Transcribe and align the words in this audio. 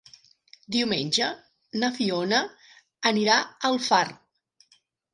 Diumenge 0.75 1.27
na 1.85 1.91
Fiona 1.99 2.41
anirà 3.13 3.39
a 3.47 3.59
Alfarb. 3.75 4.79